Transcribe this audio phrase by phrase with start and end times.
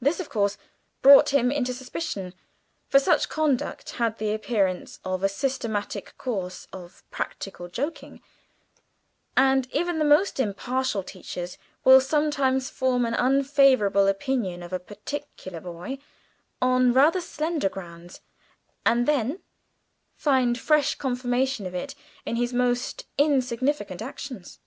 [0.00, 0.58] This, of course,
[1.02, 2.34] brought him into suspicion,
[2.88, 8.20] for such conduct had the appearance of a systematic course of practical joking,
[9.36, 15.60] and even the most impartial teachers will sometimes form an unfavourable opinion of a particular
[15.60, 15.98] boy
[16.60, 18.20] on rather slender grounds,
[18.84, 19.38] and then
[20.16, 21.94] find fresh confirmation of it
[22.26, 24.58] in his most insignificant actions.